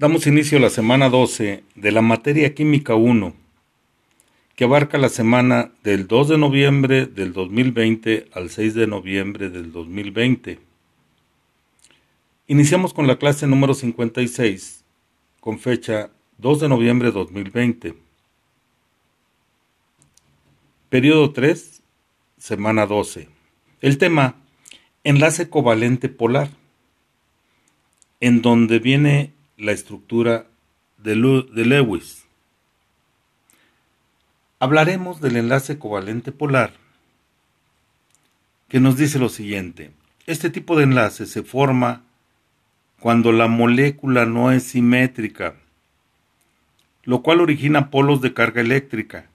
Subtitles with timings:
[0.00, 3.34] Damos inicio a la semana 12 de la materia química 1,
[4.56, 9.72] que abarca la semana del 2 de noviembre del 2020 al 6 de noviembre del
[9.72, 10.58] 2020.
[12.46, 14.84] Iniciamos con la clase número 56,
[15.38, 16.08] con fecha
[16.38, 17.94] 2 de noviembre de 2020.
[20.88, 21.82] Periodo 3,
[22.38, 23.28] semana 12.
[23.82, 24.36] El tema,
[25.04, 26.48] enlace covalente polar,
[28.20, 30.46] en donde viene la estructura
[30.96, 32.24] de, Lewis.
[34.58, 36.72] Hablaremos del enlace covalente polar,
[38.68, 39.92] que nos dice lo siguiente.
[40.26, 42.04] Este tipo de enlace se forma
[43.00, 45.56] cuando la molécula no es simétrica,
[47.04, 49.26] lo cual origina polos de carga eléctrica.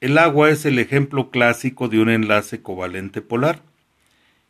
[0.00, 3.62] El agua es el ejemplo clásico de un enlace covalente polar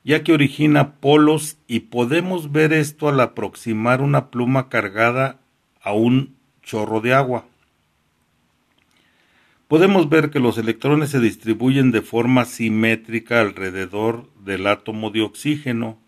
[0.09, 5.39] ya que origina polos y podemos ver esto al aproximar una pluma cargada
[5.83, 7.45] a un chorro de agua.
[9.69, 15.99] Podemos ver que los electrones se distribuyen de forma simétrica alrededor del átomo de oxígeno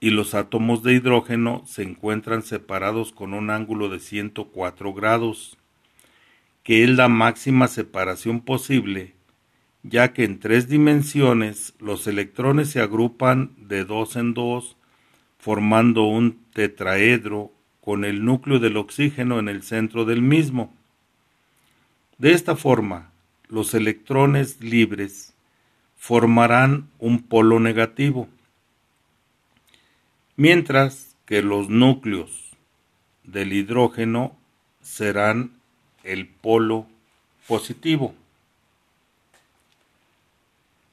[0.00, 5.58] y los átomos de hidrógeno se encuentran separados con un ángulo de 104 grados,
[6.62, 9.19] que es la máxima separación posible
[9.82, 14.76] ya que en tres dimensiones los electrones se agrupan de dos en dos,
[15.38, 20.74] formando un tetraedro con el núcleo del oxígeno en el centro del mismo.
[22.18, 23.10] De esta forma,
[23.48, 25.34] los electrones libres
[25.96, 28.28] formarán un polo negativo,
[30.36, 32.50] mientras que los núcleos
[33.24, 34.36] del hidrógeno
[34.82, 35.52] serán
[36.04, 36.86] el polo
[37.46, 38.14] positivo.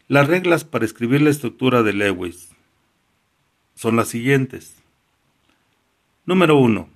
[0.09, 2.55] Las reglas para escribir la estructura de Lewis
[3.75, 4.81] son las siguientes.
[6.25, 6.87] Número 1.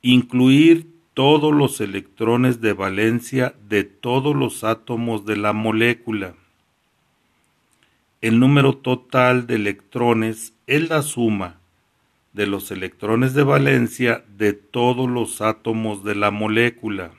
[0.00, 6.34] Incluir todos los electrones de valencia de todos los átomos de la molécula.
[8.22, 11.58] El número total de electrones es la suma
[12.32, 17.10] de los electrones de valencia de todos los átomos de la molécula.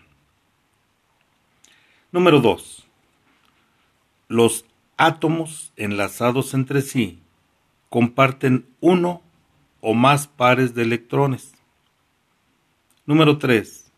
[2.12, 2.82] Número 2
[4.33, 4.66] los
[4.97, 7.19] átomos enlazados entre sí
[7.89, 9.21] comparten uno
[9.79, 11.53] o más pares de electrones.
[13.05, 13.91] Número 3.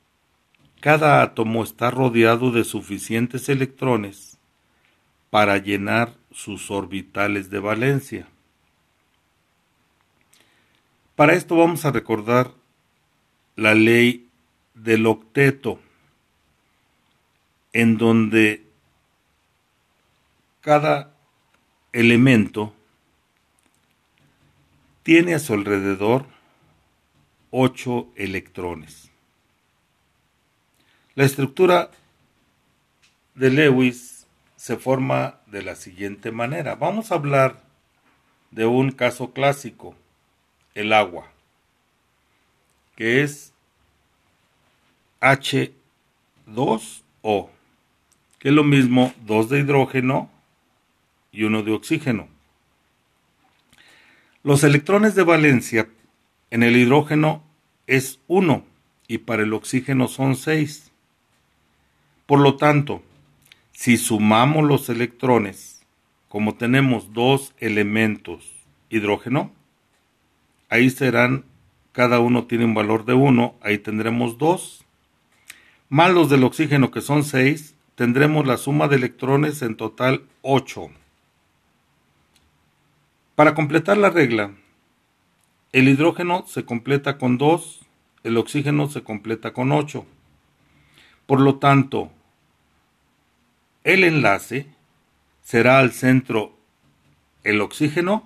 [0.81, 4.38] Cada átomo está rodeado de suficientes electrones
[5.29, 8.28] para llenar sus orbitales de valencia.
[11.16, 12.52] Para esto vamos a recordar
[13.56, 14.28] la ley
[14.73, 15.79] del octeto,
[17.72, 18.65] en donde
[20.66, 21.14] cada
[21.94, 22.74] elemento
[25.03, 26.26] tiene a su alrededor
[27.52, 29.12] ocho electrones.
[31.14, 31.92] La estructura
[33.36, 36.74] de Lewis se forma de la siguiente manera.
[36.74, 37.62] Vamos a hablar
[38.50, 39.96] de un caso clásico,
[40.74, 41.32] el agua,
[42.96, 43.53] que es
[45.22, 47.50] H2O,
[48.40, 50.34] que es lo mismo 2 de hidrógeno
[51.35, 52.28] y uno de oxígeno.
[54.44, 55.90] Los electrones de valencia
[56.50, 57.44] en el hidrógeno
[57.88, 58.63] es 1
[59.07, 60.91] y para el oxígeno son 6.
[62.25, 63.03] Por lo tanto,
[63.72, 65.85] si sumamos los electrones,
[66.29, 68.52] como tenemos dos elementos
[68.90, 69.52] hidrógeno,
[70.69, 71.46] ahí serán,
[71.91, 74.85] cada uno tiene un valor de 1, ahí tendremos 2,
[75.90, 80.90] más los del oxígeno que son 6, tendremos la suma de electrones en total 8.
[83.35, 84.53] Para completar la regla,
[85.73, 87.81] el hidrógeno se completa con 2,
[88.23, 90.06] el oxígeno se completa con 8.
[91.25, 92.12] Por lo tanto,
[93.84, 94.68] el enlace
[95.44, 96.56] será al centro
[97.44, 98.25] el oxígeno,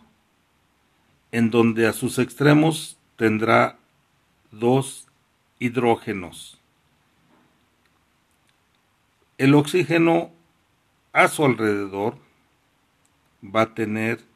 [1.31, 3.79] en donde a sus extremos tendrá
[4.51, 5.07] dos
[5.57, 6.59] hidrógenos.
[9.39, 10.29] El oxígeno
[11.13, 12.15] a su alrededor
[13.43, 14.28] va a tener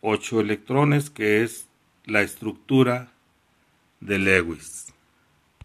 [0.00, 1.66] 8 electrones, que es
[2.04, 3.12] la estructura
[4.00, 4.92] de Lewis.